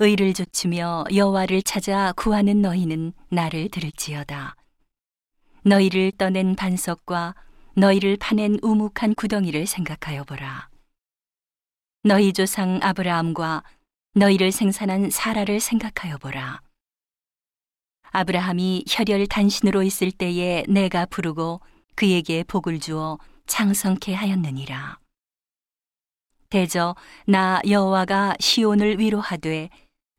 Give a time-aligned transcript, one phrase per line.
[0.00, 4.56] 의를 좇으며 여호와를 찾아 구하는 너희는 나를 들을지어다.
[5.62, 7.36] 너희를 떠낸 반석과
[7.76, 10.68] 너희를 파낸 우묵한 구덩이를 생각하여 보라.
[12.02, 13.62] 너희 조상 아브라함과
[14.14, 16.60] 너희를 생산한 사라를 생각하여 보라.
[18.10, 21.60] 아브라함이 혈혈 단신으로 있을 때에 내가 부르고
[21.94, 24.98] 그에게 복을 주어 창성케 하였느니라.
[26.50, 26.94] 대저
[27.26, 29.70] 나 여호와가 시온을 위로하되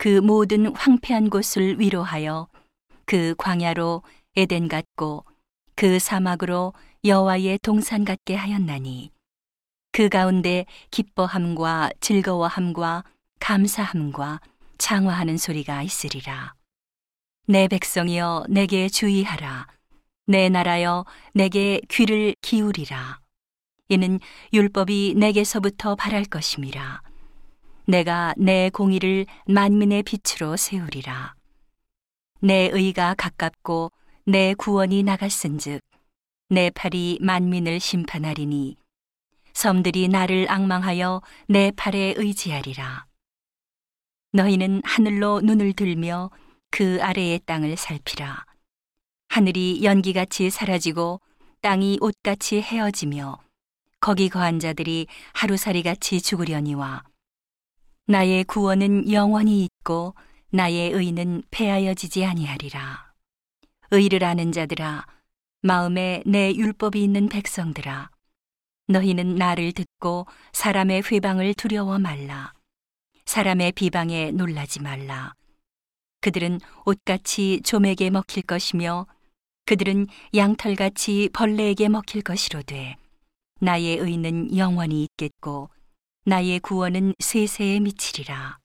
[0.00, 2.48] 그 모든 황폐한 곳을 위로하여
[3.04, 4.02] 그 광야로
[4.34, 5.26] 에덴 같고
[5.74, 6.72] 그 사막으로
[7.04, 9.10] 여호와의 동산 같게 하였나니
[9.92, 13.04] 그 가운데 기뻐함과 즐거워함과
[13.40, 14.40] 감사함과
[14.78, 16.54] 장화하는 소리가 있으리라.
[17.46, 19.66] 내 백성이여 내게 주의하라.
[20.26, 21.04] 내 나라여
[21.34, 23.20] 내게 귀를 기울이라.
[23.90, 24.18] 이는
[24.54, 27.09] 율법이 내게서부터 바랄 것임이라.
[27.90, 31.34] 내가 내 공의를 만민의 빛으로 세우리라.
[32.40, 33.90] 내 의가 가깝고
[34.26, 35.80] 내 구원이 나갔은즉
[36.50, 38.76] 내 팔이 만민을 심판하리니
[39.54, 43.06] 섬들이 나를 악망하여 내 팔에 의지하리라.
[44.34, 46.30] 너희는 하늘로 눈을 들며
[46.70, 48.46] 그 아래의 땅을 살피라.
[49.30, 51.20] 하늘이 연기같이 사라지고
[51.60, 53.40] 땅이 옷같이 헤어지며
[53.98, 57.09] 거기 거한 자들이 하루살이같이 죽으려니와
[58.10, 60.16] 나의 구원은 영원히 있고
[60.50, 63.12] 나의 의는 폐하여지지 아니하리라.
[63.92, 65.06] 의를 아는 자들아
[65.62, 68.10] 마음에 내 율법이 있는 백성들아
[68.88, 72.52] 너희는 나를 듣고 사람의 회방을 두려워 말라.
[73.26, 75.34] 사람의 비방에 놀라지 말라.
[76.20, 79.06] 그들은 옷같이 좀에게 먹힐 것이며
[79.66, 82.96] 그들은 양털같이 벌레에게 먹힐 것이로되
[83.60, 85.70] 나의 의는 영원히 있겠고
[86.24, 88.58] 나의 구원은 세세에 미치리라.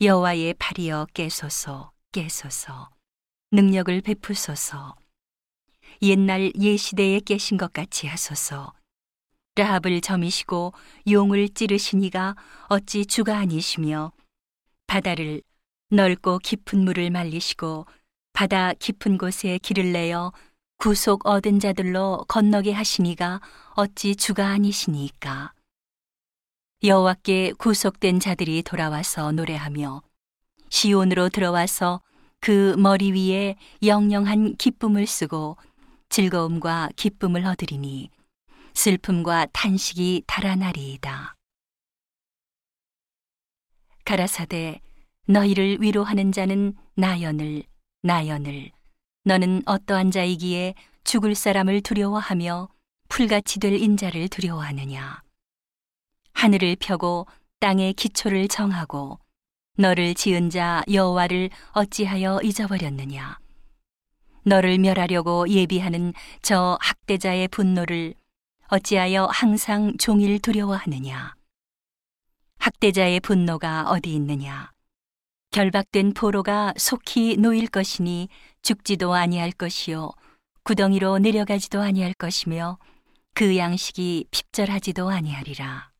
[0.00, 2.90] 여호와의 팔이여 깨소서 깨소서.
[3.50, 4.94] 능력을 베푸소서.
[6.00, 8.72] 옛날 예시대에 깨신 것 같이 하소서.
[9.56, 10.74] 라합을 점이시고
[11.10, 12.36] 용을 찌르시니가
[12.68, 14.12] 어찌 주가 아니시며
[14.86, 15.42] 바다를
[15.90, 17.86] 넓고 깊은 물을 말리시고
[18.32, 20.32] 바다 깊은 곳에 길을 내어
[20.76, 23.40] 구속 얻은 자들로 건너게 하시니가
[23.74, 25.52] 어찌 주가 아니시니까
[26.84, 30.00] 여호와께 구속된 자들이 돌아와서 노래하며
[30.68, 32.00] 시온으로 들어와서
[32.38, 35.56] 그 머리 위에 영영한 기쁨을 쓰고
[36.08, 38.10] 즐거움과 기쁨을 얻으리니
[38.74, 41.34] 슬픔과 탄식이 달아나리이다.
[44.04, 44.80] 가라사대
[45.26, 47.64] 너희를 위로하는 자는 나연을
[48.02, 48.70] 나연을
[49.24, 52.68] 너는 어떠한 자이기에 죽을 사람을 두려워하며
[53.08, 55.27] 풀같이 될 인자를 두려워하느냐
[56.38, 57.26] 하늘을 펴고
[57.58, 59.18] 땅의 기초를 정하고
[59.76, 63.40] 너를 지은 자 여호와를 어찌하여 잊어버렸느냐
[64.44, 68.14] 너를 멸하려고 예비하는 저 학대자의 분노를
[68.68, 71.34] 어찌하여 항상 종일 두려워하느냐?
[72.58, 74.70] 학대자의 분노가 어디 있느냐?
[75.50, 78.28] 결박된 포로가 속히 놓일 것이니
[78.62, 80.12] 죽지도 아니할 것이요
[80.62, 82.78] 구덩이로 내려가지도 아니할 것이며
[83.34, 85.97] 그 양식이 핍절하지도 아니하리라.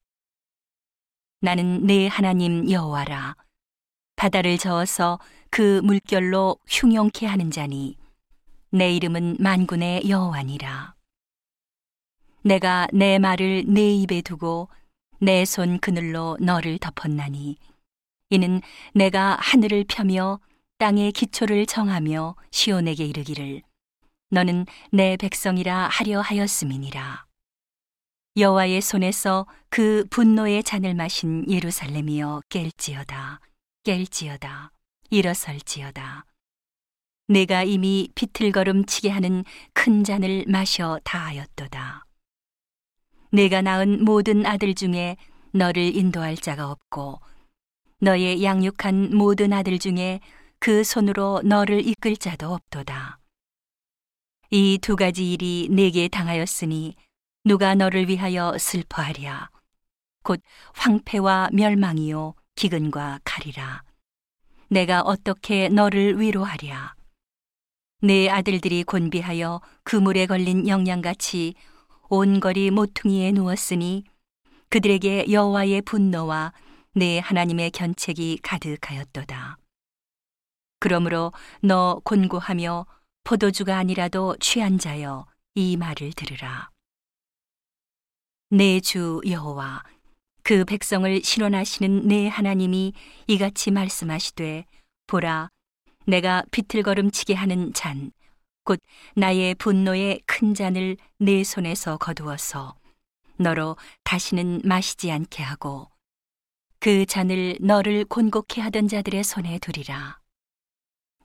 [1.41, 3.37] 나는 내 하나님 여호와라.
[4.16, 7.97] 바다를 저어서 그 물결로 흉용케 하는 자니
[8.71, 10.94] 내 이름은 만군의 여호와니라.
[12.43, 14.69] 내가 내 말을 내 입에 두고
[15.21, 17.56] 내 손 그늘로 너를 덮었나니
[18.31, 18.60] 이는
[18.94, 20.41] 내가 하늘을 펴며
[20.78, 23.62] 땅의 기초를 정하며 시온에게 이르기를
[24.31, 27.28] 너는 내 백성이라 하려 하였음이니라
[28.38, 33.41] 여호와의 손에서 그 분노의 잔을 마신 예루살렘이여 깰지어다
[33.84, 34.71] 깰지어다
[35.10, 36.25] 일어설지어다
[37.26, 39.44] 내가 이미 비틀걸음치게 하는
[39.75, 42.04] 큰 잔을 마셔 다하였도다.
[43.32, 45.16] 내가 낳은 모든 아들 중에
[45.53, 47.20] 너를 인도할 자가 없고
[48.00, 50.20] 너의 양육한 모든 아들 중에
[50.58, 53.19] 그 손으로 너를 이끌 자도 없도다.
[54.50, 56.94] 이 두 가지 일이 내게 당하였으니
[57.49, 59.49] 누가 너를 위하여 슬퍼하랴.
[60.23, 60.43] 곧
[60.75, 63.85] 황폐와 멸망이요 기근과 칼이라.
[64.69, 66.95] 내가 어떻게 너를 위로하랴.
[68.03, 71.55] 내 아들들이 곤비하여 그물에 걸린 영양같이
[72.11, 74.05] 온 거리 모퉁이에 누웠으니
[74.69, 76.53] 그들에게 여호와의 분노와
[76.93, 79.56] 내 하나님의 견책이 가득하였도다.
[80.81, 82.85] 그러므로 너 곤고하며
[83.25, 85.25] 포도주가 아니라도 취한 자여
[85.55, 86.69] 이 말을 들으라.
[88.50, 89.83] 내 주 여호와.
[90.43, 92.95] 그 백성을 신원하시는 내 하나님이
[93.27, 94.65] 이같이 말씀하시되
[95.06, 95.50] 보라
[96.06, 98.11] 내가 비틀거름치게 하는 잔
[98.65, 98.81] 곧
[99.17, 102.75] 나의 분노의 큰 잔을 내 손에서 거두어서
[103.37, 105.89] 너로 다시는 마시지 않게 하고
[106.79, 110.19] 그 잔을 너를 곤곡해 하던 자들의 손에 두리라.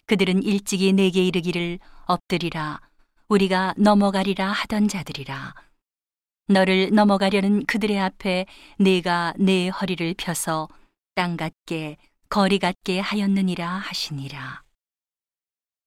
[0.06, 2.80] 그들은 일찍이 내게 이르기를 엎드리라.
[3.28, 5.54] 우리가 넘어가리라 하던 자들이라
[6.48, 8.46] 너를 넘어가려는 그들의 앞에
[8.78, 10.68] 내가 내 허리를 펴서
[11.16, 11.98] 땅 같게
[12.30, 14.63] 거리 같게 하였느니라 하시니라.